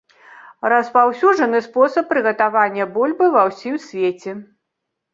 Распаўсюджаны 0.71 1.61
спосаб 1.67 2.09
прыгатавання 2.15 2.91
бульбы 2.99 3.25
ва 3.39 3.47
ўсім 3.53 3.75
свеце. 3.89 4.31